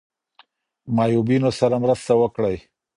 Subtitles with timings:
[0.95, 2.57] معیوبینو سره مرسته وکړئ.